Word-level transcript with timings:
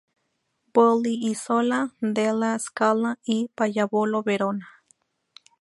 Volley 0.73 1.13
Isola 1.27 1.93
della 2.01 2.57
Scala 2.57 3.19
y 3.23 3.43
el 3.43 3.49
Pallavolo 3.49 4.23
Verona. 4.23 4.67